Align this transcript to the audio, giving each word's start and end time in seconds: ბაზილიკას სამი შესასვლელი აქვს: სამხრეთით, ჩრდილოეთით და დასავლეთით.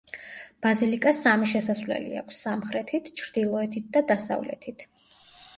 ბაზილიკას 0.65 1.19
სამი 1.25 1.49
შესასვლელი 1.51 2.17
აქვს: 2.21 2.39
სამხრეთით, 2.47 3.13
ჩრდილოეთით 3.21 3.93
და 3.99 4.05
დასავლეთით. 4.15 4.87